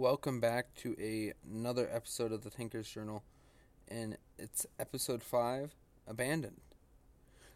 [0.00, 3.22] welcome back to a, another episode of the Tankers Journal,
[3.86, 5.74] and it's episode five,
[6.06, 6.62] abandoned.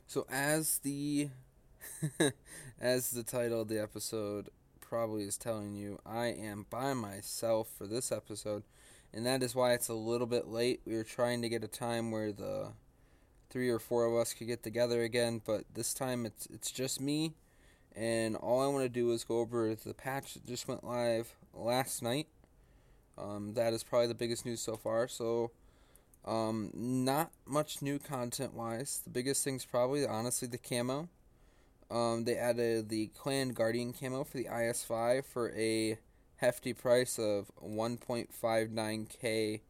[0.06, 1.30] So as the
[2.78, 7.86] as the title of the episode probably is telling you, I am by myself for
[7.86, 8.64] this episode,
[9.10, 10.82] and that is why it's a little bit late.
[10.84, 12.72] We were trying to get a time where the
[13.48, 17.00] three or four of us could get together again, but this time it's it's just
[17.00, 17.32] me
[17.96, 21.34] and all I want to do is go over the patch that just went live
[21.54, 22.26] last night.
[23.16, 25.06] Um, that is probably the biggest news so far.
[25.06, 25.52] So,
[26.24, 29.00] um, not much new content wise.
[29.04, 31.08] The biggest thing's probably, honestly, the camo.
[31.90, 35.98] Um, they added the Clan Guardian camo for the IS5 for a
[36.38, 39.60] hefty price of 1.59k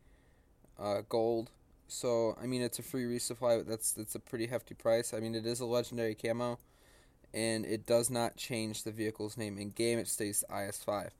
[0.78, 1.50] uh, gold.
[1.86, 5.12] So, I mean, it's a free resupply, but that's that's a pretty hefty price.
[5.12, 6.58] I mean, it is a legendary camo
[7.34, 9.98] and it does not change the vehicle's name in game.
[9.98, 11.10] It stays IS5.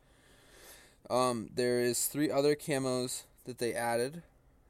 [1.11, 4.23] Um, there is three other camos that they added.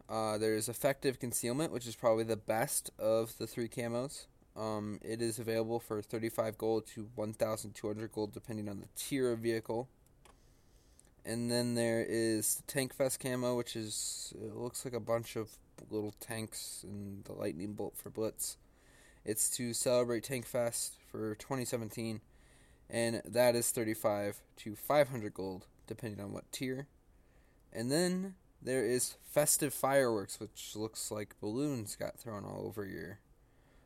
[0.09, 4.27] Uh, there is effective concealment, which is probably the best of the three camos.
[4.56, 9.41] Um, it is available for 35 gold to 1,200 gold, depending on the tier of
[9.41, 9.89] vehicle.
[11.27, 15.37] And then there is the Tank Fest camo, which is it looks like a bunch
[15.37, 15.50] of
[15.91, 18.56] little tanks and the lightning bolt for Blitz.
[19.25, 22.20] It's to celebrate Tank Fest for 2017,
[22.91, 26.89] and that is 35 to 500 gold, depending on what tier.
[27.73, 33.21] And then there is festive fireworks, which looks like balloons got thrown all over your.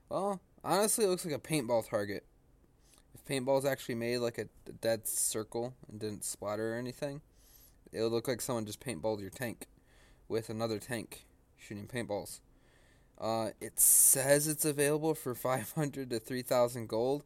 [0.09, 2.25] Well, honestly, it looks like a paintball target.
[3.15, 7.21] If paintballs actually made like a, a dead circle and didn't splatter or anything,
[7.93, 9.67] it would look like someone just paintballed your tank
[10.29, 11.27] with another tank
[11.59, 12.41] shooting paintballs.
[13.21, 17.25] Uh, it says it's available for 500 to 3,000 gold,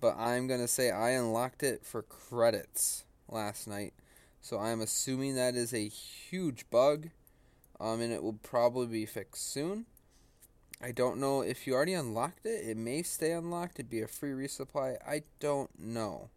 [0.00, 3.94] but I'm going to say I unlocked it for credits last night.
[4.42, 7.08] So I'm assuming that is a huge bug,
[7.78, 9.86] um, and it will probably be fixed soon.
[10.82, 12.68] I don't know if you already unlocked it.
[12.68, 13.78] It may stay unlocked.
[13.78, 14.96] It'd be a free resupply.
[15.06, 16.30] I don't know.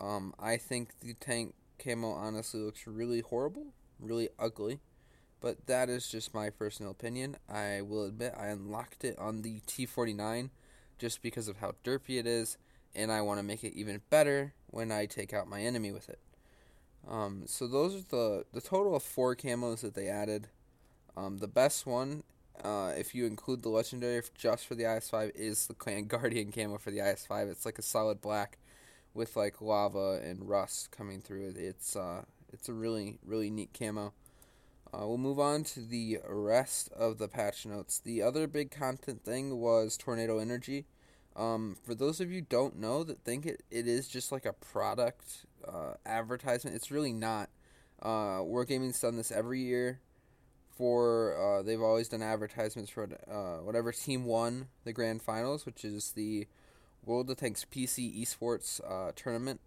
[0.00, 3.66] Um, I think the tank camo honestly looks really horrible,
[3.98, 4.80] really ugly.
[5.40, 7.36] But that is just my personal opinion.
[7.48, 10.50] I will admit I unlocked it on the T49
[10.98, 12.58] just because of how derpy it is,
[12.94, 16.08] and I want to make it even better when I take out my enemy with
[16.08, 16.18] it.
[17.08, 20.48] Um, so those are the the total of four camos that they added.
[21.16, 22.22] Um, the best one,
[22.62, 26.78] uh, if you include the legendary just for the IS5, is the Clan Guardian camo
[26.78, 27.50] for the IS5.
[27.50, 28.58] It's like a solid black
[29.14, 31.56] with like lava and rust coming through it.
[31.56, 34.12] It's uh, it's a really really neat camo.
[34.92, 38.00] Uh, we'll move on to the rest of the patch notes.
[38.00, 40.86] The other big content thing was Tornado Energy.
[41.36, 44.52] Um, for those of you don't know that think it, it is just like a
[44.52, 47.50] product uh, advertisement, it's really not.
[48.02, 50.00] Uh, Wargaming's done this every year.
[50.76, 55.84] For uh, they've always done advertisements for uh, whatever team won the grand finals, which
[55.84, 56.46] is the
[57.04, 59.60] World of Tanks PC Esports uh, tournament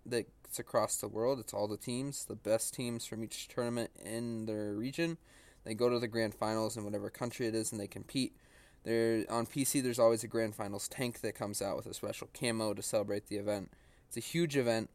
[0.54, 1.40] that's across the world.
[1.40, 5.18] It's all the teams, the best teams from each tournament in their region.
[5.64, 8.36] They go to the grand finals in whatever country it is, and they compete.
[8.84, 12.30] There on PC, there's always a grand finals tank that comes out with a special
[12.40, 13.72] camo to celebrate the event.
[14.08, 14.92] It's a huge event,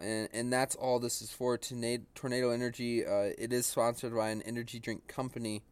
[0.00, 1.58] and and that's all this is for.
[1.58, 5.64] Tornado Energy, uh, it is sponsored by an energy drink company,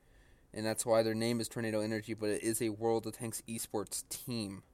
[0.52, 2.14] and that's why their name is Tornado Energy.
[2.14, 4.64] But it is a World of Tanks esports team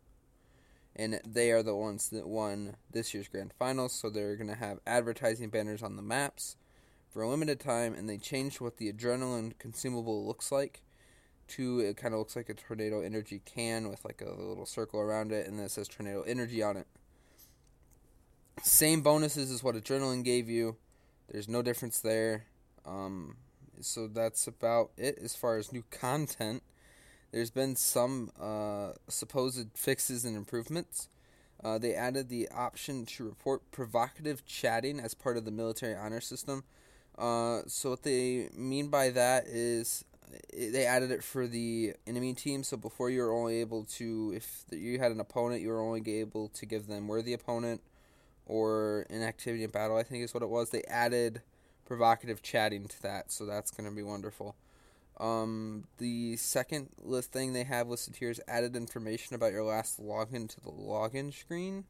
[0.97, 3.93] and they are the ones that won this year's grand finals.
[3.93, 6.57] So they're going to have advertising banners on the maps
[7.11, 10.83] for a limited time, and they changed what the adrenaline consumable looks like
[11.49, 15.01] to it kind of looks like a tornado energy can with like a little circle
[15.01, 16.87] around it, and then it says tornado energy on it.
[18.63, 20.77] Same bonuses as what adrenaline gave you.
[21.31, 22.47] There's no difference there.
[22.85, 23.37] Um,
[23.81, 26.63] so that's about it as far as new content.
[27.31, 31.09] There's been some uh, supposed fixes and improvements.
[31.63, 36.21] Uh, they added the option to report provocative chatting as part of the military honor
[36.21, 36.65] system.
[37.19, 40.05] Uh, so what they mean by that is
[40.53, 42.63] they added it for the enemy team.
[42.63, 46.03] So before you were only able to, if you had an opponent, you were only
[46.21, 47.81] able to give them worthy opponent
[48.47, 49.97] or inactivity in battle.
[49.97, 50.71] I think is what it was.
[50.71, 51.43] They added
[51.85, 54.55] provocative chatting to that, so that's going to be wonderful.
[55.19, 60.01] Um, the second list thing they have listed here is added information about your last
[60.01, 61.85] login to the login screen.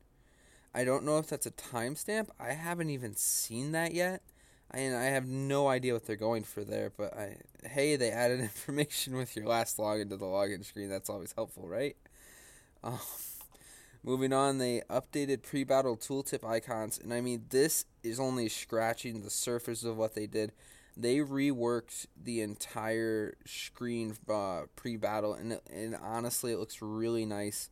[0.74, 2.28] I don't know if that's a timestamp.
[2.38, 4.22] I haven't even seen that yet.
[4.70, 7.36] I, and I have no idea what they're going for there, but I
[7.66, 10.88] hey, they added information with your last login to the login screen.
[10.88, 11.96] That's always helpful, right?
[12.84, 12.98] Um,
[14.04, 19.22] Moving on, they updated pre battle tooltip icons, and I mean, this is only scratching
[19.22, 20.52] the surface of what they did.
[21.00, 27.70] They reworked the entire screen uh, pre battle, and, and honestly, it looks really nice.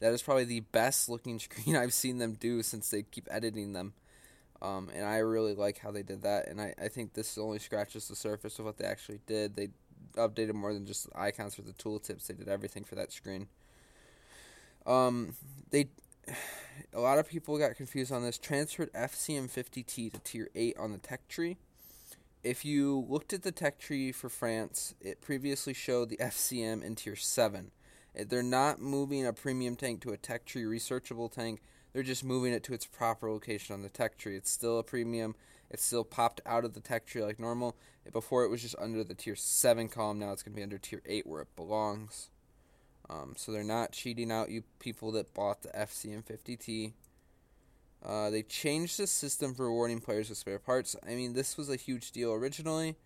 [0.00, 3.74] That is probably the best looking screen I've seen them do since they keep editing
[3.74, 3.94] them.
[4.60, 7.58] Um, and I really like how they did that, and I, I think this only
[7.58, 9.54] scratches the surface of what they actually did.
[9.56, 9.68] They
[10.16, 13.48] updated more than just icons for the tooltips, they did everything for that screen.
[14.86, 15.34] Um,
[15.70, 15.88] they
[16.92, 18.38] a lot of people got confused on this.
[18.38, 21.56] Transferred FCM50T to tier 8 on the tech tree.
[22.44, 26.94] If you looked at the tech tree for France, it previously showed the FCM in
[26.94, 27.70] tier 7.
[28.14, 31.62] They're not moving a premium tank to a tech tree researchable tank.
[31.94, 34.36] They're just moving it to its proper location on the tech tree.
[34.36, 35.34] It's still a premium.
[35.70, 37.76] It's still popped out of the tech tree like normal.
[38.12, 40.18] Before it was just under the tier 7 column.
[40.18, 42.28] Now it's going to be under tier 8 where it belongs.
[43.08, 46.92] Um, so they're not cheating out you people that bought the FCM50T.
[48.04, 50.94] Uh, they changed the system for rewarding players with spare parts.
[51.06, 52.96] I mean, this was a huge deal originally,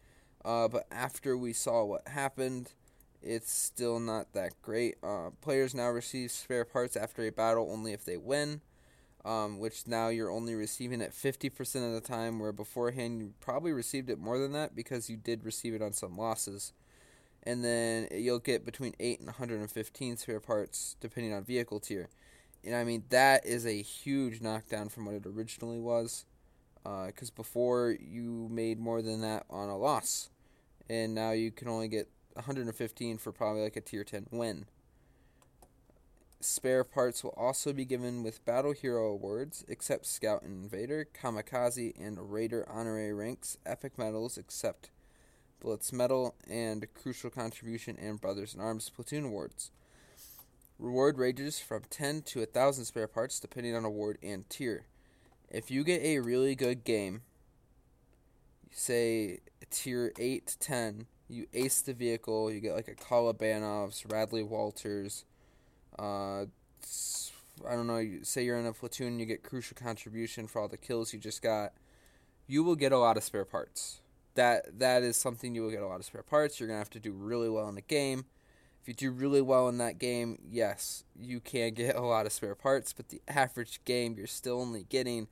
[0.44, 2.72] uh, but after we saw what happened,
[3.22, 4.96] it's still not that great.
[5.02, 8.60] Uh, players now receive spare parts after a battle only if they win,
[9.24, 13.72] um, which now you're only receiving it 50% of the time, where beforehand you probably
[13.72, 16.72] received it more than that because you did receive it on some losses
[17.48, 22.08] and then you'll get between 8 and 115 spare parts depending on vehicle tier.
[22.64, 26.24] And I mean, that is a huge knockdown from what it originally was.
[26.82, 30.30] Because uh, before you made more than that on a loss,
[30.88, 34.66] and now you can only get 115 for probably like a tier 10 win.
[36.40, 41.92] Spare parts will also be given with Battle Hero awards, except Scout and Invader, Kamikaze,
[42.00, 44.90] and Raider honorary ranks, Epic medals, except
[45.60, 49.72] Blitz Medal, and Crucial Contribution and Brothers in Arms Platoon Awards.
[50.78, 54.86] Reward ranges from 10 to 1,000 spare parts depending on award and tier.
[55.50, 57.22] If you get a really good game,
[58.70, 59.40] say
[59.70, 65.24] tier 8 to 10, you ace the vehicle, you get like a Kolobanovs, Radley Walters,
[65.98, 70.68] uh, I don't know, say you're in a platoon, you get crucial contribution for all
[70.68, 71.72] the kills you just got,
[72.46, 74.00] you will get a lot of spare parts
[74.38, 76.58] that that is something you will get a lot of spare parts.
[76.58, 78.24] You're gonna have to do really well in the game.
[78.88, 82.32] If you do really well in that game, yes, you can get a lot of
[82.32, 85.28] spare parts, but the average game you're still only getting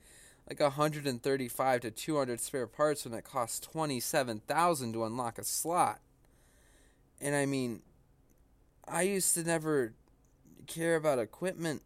[0.46, 6.00] like 135 to 200 spare parts when it costs 27,000 to unlock a slot.
[7.18, 7.80] And I mean,
[8.86, 9.94] I used to never
[10.66, 11.80] care about equipment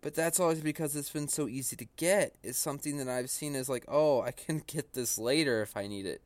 [0.00, 2.34] but that's always because it's been so easy to get.
[2.42, 5.86] It's something that I've seen as like, oh, I can get this later if I
[5.86, 6.20] need it.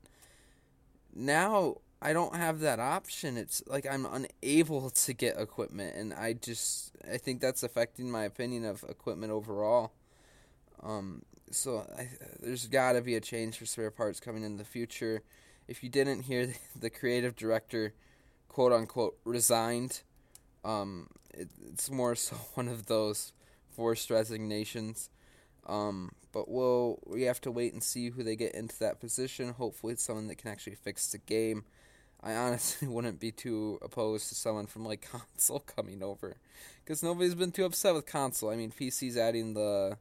[1.15, 3.37] Now I don't have that option.
[3.37, 8.25] It's like I'm unable to get equipment, and I just I think that's affecting my
[8.25, 9.93] opinion of equipment overall.
[10.83, 11.23] Um,
[11.53, 12.09] so I,
[12.41, 15.23] there's got to be a change for spare parts coming in the future.
[15.69, 17.95] If you didn't hear, the, creative director,
[18.49, 20.03] quote unquote, resigned.
[20.65, 23.33] Um, it, it's more so one of those
[23.71, 25.09] forced resignations.
[25.67, 29.51] Um, but we'll we have to wait and see who they get into that position.
[29.51, 31.65] Hopefully, it's someone that can actually fix the game.
[32.23, 36.37] I honestly wouldn't be too opposed to someone from like console coming over,
[36.85, 38.51] because nobody's been too upset with console.
[38.51, 39.99] I mean, PC's adding the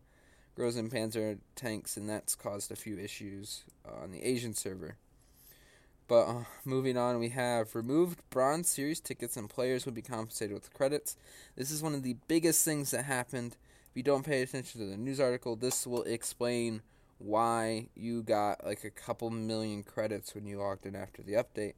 [0.57, 4.97] Großen Panzer tanks, and that's caused a few issues on the Asian server.
[6.11, 10.53] But uh, moving on, we have removed Bronze Series tickets and players will be compensated
[10.53, 11.15] with credits.
[11.55, 13.55] This is one of the biggest things that happened.
[13.89, 16.81] If you don't pay attention to the news article, this will explain
[17.17, 21.75] why you got like a couple million credits when you logged in after the update.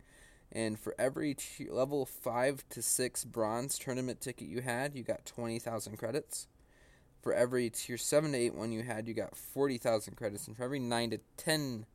[0.54, 5.26] And for every t- level 5 to 6 bronze tournament ticket you had, you got
[5.26, 6.48] 20,000 credits.
[7.22, 10.48] For every tier 7 to 8 one you had, you got 40,000 credits.
[10.48, 11.86] And for every 9 to 10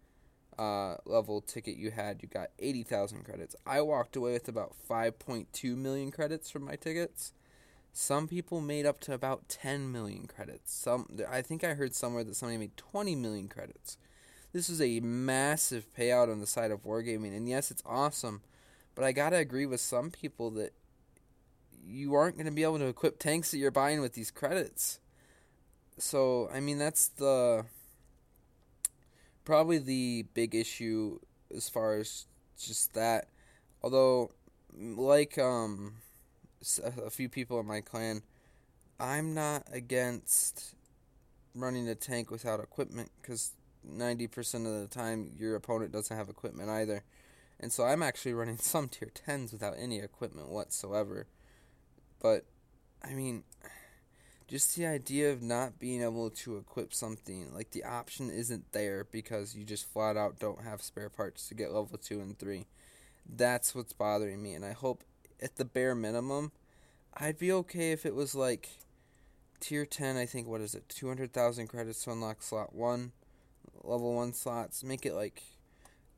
[0.59, 3.55] uh, level ticket you had, you got 80,000 credits.
[3.65, 7.33] I walked away with about 5.2 million credits from my tickets.
[7.93, 10.73] Some people made up to about 10 million credits.
[10.73, 13.97] Some I think I heard somewhere that somebody made 20 million credits.
[14.53, 18.43] This is a massive payout on the side of wargaming and yes, it's awesome,
[18.99, 20.73] but I got to agree with some people that
[21.87, 24.99] you aren't to be able to equip tanks that you're buying with these credits.
[25.99, 27.65] So, I mean that's the
[29.45, 31.21] probably the big issue
[31.55, 32.27] as far as
[32.61, 33.29] just that.
[33.85, 34.33] Although,
[34.77, 35.99] like um,
[36.83, 38.23] a few people in my clan,
[38.99, 40.75] I'm not against
[41.55, 43.53] running a tank without equipment because
[43.89, 47.05] 90% of the time your opponent doesn't have equipment either.
[47.61, 51.27] And so I'm actually running some tier 10s without any equipment whatsoever.
[52.21, 52.45] But,
[53.03, 53.45] I mean,
[54.49, 59.07] just the idea of not being able to equip something like the option isn't there
[59.13, 62.67] because you just flat out don't have spare parts to get level 2 and 3
[63.29, 65.05] that's what's bothering me and i hope
[65.41, 66.51] at the bare minimum
[67.19, 68.71] i'd be okay if it was like
[69.61, 73.13] tier 10 i think what is it 200000 credits to unlock slot 1
[73.85, 75.43] level 1 slots make it like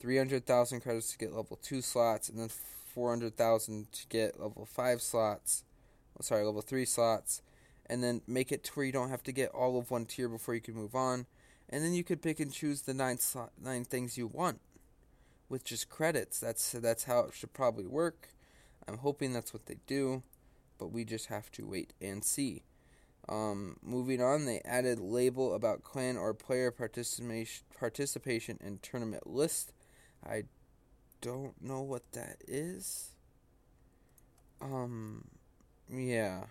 [0.00, 5.64] 300000 credits to get level 2 slots and then 400000 to get level 5 slots
[6.18, 7.42] oh, sorry level 3 slots
[7.90, 10.28] and then make it to where you don't have to get all of one tier
[10.28, 11.26] before you can move on.
[11.68, 14.60] And then you could pick and choose the nine slot, nine things you want
[15.48, 16.38] with just credits.
[16.38, 18.28] That's that's how it should probably work.
[18.86, 20.22] I'm hoping that's what they do,
[20.78, 22.62] but we just have to wait and see.
[23.28, 29.72] Um, moving on, they added label about clan or player participation participation in tournament list.
[30.24, 30.44] I
[31.20, 33.10] don't know what that is.
[34.60, 35.24] Um,
[35.92, 36.44] yeah.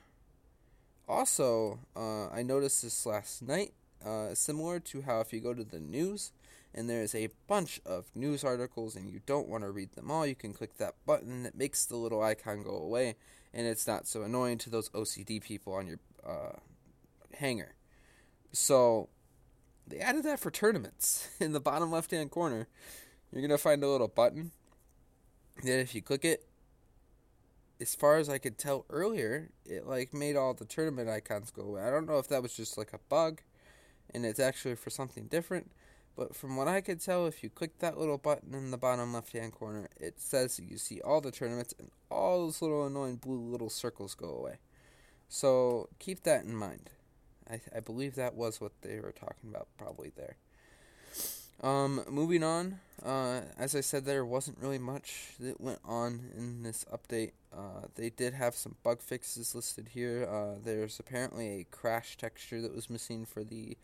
[1.08, 3.74] Also, uh, I noticed this last night,
[4.06, 6.32] uh, similar to how if you go to the news
[6.74, 10.26] and there's a bunch of news articles and you don't want to read them all,
[10.26, 13.16] you can click that button that makes the little icon go away
[13.54, 16.58] and it's not so annoying to those OCD people on your uh,
[17.34, 17.74] hangar.
[18.52, 19.10] So,
[19.88, 21.28] they added that for tournaments.
[21.40, 22.68] In the bottom left hand corner,
[23.32, 24.52] you're going to find a little button
[25.64, 26.46] that if you click it,
[27.82, 31.64] as far as I could tell earlier, it like made all the tournament icons go
[31.64, 31.84] away.
[31.84, 33.42] I don't know if that was just like a bug
[34.14, 35.72] and it's actually for something different,
[36.16, 39.14] but from what I could tell, if you click that little button in the bottom
[39.14, 43.16] left hand corner, it says you see all the tournaments and all those little annoying
[43.16, 44.58] blue little circles go away.
[45.30, 46.90] So keep that in mind.
[47.50, 50.36] I, I believe that was what they were talking about, probably there.
[51.62, 56.64] Um, moving on, uh, as I said, there wasn't really much that went on in
[56.64, 57.32] this update.
[57.54, 60.28] Uh, they did have some bug fixes listed here.
[60.30, 63.78] Uh, there's apparently a crash texture that was missing for the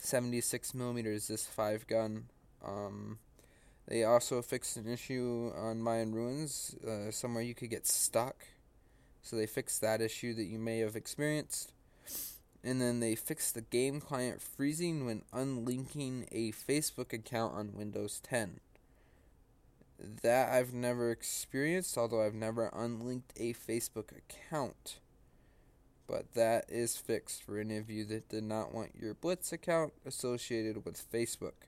[0.00, 2.26] 76mm ZIS 5 gun.
[2.64, 3.18] Um,
[3.88, 8.46] they also fixed an issue on Mayan Ruins, uh, somewhere you could get stuck.
[9.22, 11.72] So they fixed that issue that you may have experienced
[12.62, 18.20] and then they fixed the game client freezing when unlinking a Facebook account on Windows
[18.22, 18.60] 10.
[20.22, 24.98] That I've never experienced, although I've never unlinked a Facebook account.
[26.06, 29.92] But that is fixed for any of you that did not want your Blitz account
[30.04, 31.66] associated with Facebook.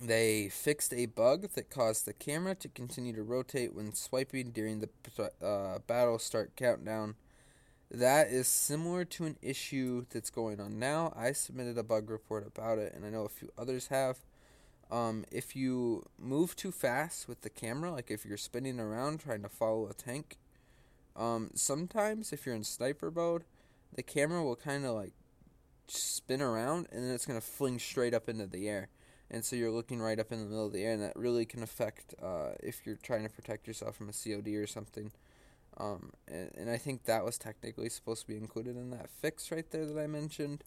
[0.00, 4.80] They fixed a bug that caused the camera to continue to rotate when swiping during
[4.80, 7.16] the uh, battle start countdown
[7.90, 11.12] that is similar to an issue that's going on now.
[11.16, 14.18] I submitted a bug report about it, and I know a few others have.
[14.90, 19.42] Um, if you move too fast with the camera, like if you're spinning around trying
[19.42, 20.38] to follow a tank,
[21.16, 23.44] um, sometimes if you're in sniper mode,
[23.94, 25.12] the camera will kind of like
[25.88, 28.88] spin around and then it's going to fling straight up into the air.
[29.30, 31.44] And so you're looking right up in the middle of the air, and that really
[31.44, 35.10] can affect uh, if you're trying to protect yourself from a COD or something.
[35.76, 39.50] Um, and, and I think that was technically supposed to be included in that fix
[39.50, 40.64] right there that I mentioned.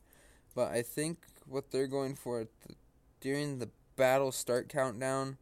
[0.55, 2.75] But I think what they're going for the,
[3.20, 5.38] during the battle start countdown,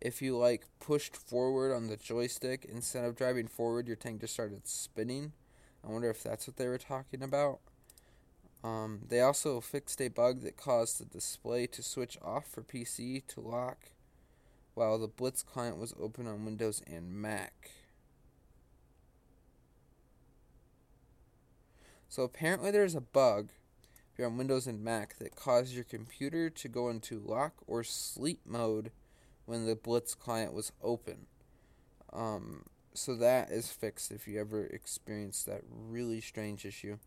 [0.00, 4.34] if you like pushed forward on the joystick instead of driving forward, your tank just
[4.34, 5.32] started spinning.
[5.84, 7.60] I wonder if that's what they were talking about.
[8.62, 13.26] Um, they also fixed a bug that caused the display to switch off for PC
[13.28, 13.90] to lock
[14.74, 17.70] while the Blitz client was open on Windows and Mac.
[22.14, 23.48] So apparently there's a bug
[24.12, 27.82] if you're on Windows and Mac that caused your computer to go into lock or
[27.82, 28.92] sleep mode
[29.46, 31.26] when the Blitz client was open.
[32.12, 36.98] Um, so that is fixed if you ever experienced that really strange issue.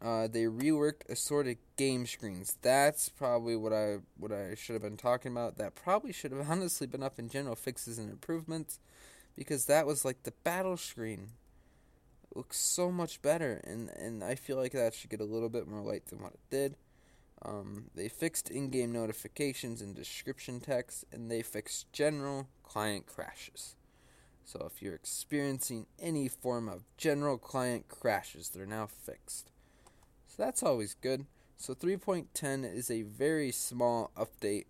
[0.00, 2.56] Uh, they reworked assorted game screens.
[2.62, 5.58] That's probably what I what I should have been talking about.
[5.58, 8.80] That probably should have honestly been up in general fixes and improvements,
[9.36, 11.32] because that was like the battle screen
[12.36, 15.66] looks so much better, and and I feel like that should get a little bit
[15.66, 16.76] more light than what it did.
[17.44, 23.76] Um, they fixed in-game notifications and description text, and they fixed general client crashes.
[24.44, 29.50] So if you're experiencing any form of general client crashes, they're now fixed.
[30.28, 31.26] So that's always good.
[31.56, 34.66] So 3.10 is a very small update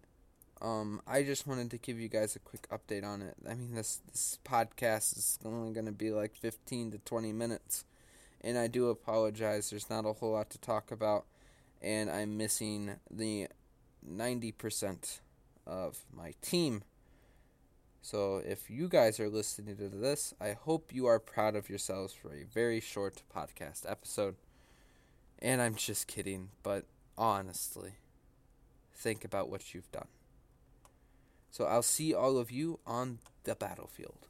[0.62, 3.36] um, I just wanted to give you guys a quick update on it.
[3.48, 7.84] I mean, this this podcast is only going to be like 15 to 20 minutes,
[8.40, 9.70] and I do apologize.
[9.70, 11.26] There's not a whole lot to talk about,
[11.82, 13.48] and I'm missing the
[14.08, 15.20] 90%
[15.66, 16.82] of my team.
[18.00, 22.14] So if you guys are listening to this, I hope you are proud of yourselves
[22.14, 24.36] for a very short podcast episode.
[25.40, 26.84] And I'm just kidding, but
[27.18, 27.94] honestly,
[28.94, 30.06] think about what you've done.
[31.50, 34.26] So I'll see all of you on the battlefield.